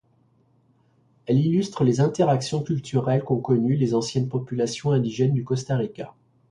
Elle 1.27 1.37
illustre 1.37 1.83
les 1.83 1.99
interactions 2.01 2.63
culturelles 2.63 3.23
qu’ont 3.23 3.39
connues 3.39 3.75
les 3.75 3.93
anciennes 3.93 4.29
populations 4.29 4.89
indigènes 4.93 5.33
du 5.35 5.43
Costa 5.43 5.77
Rica. 5.77 6.15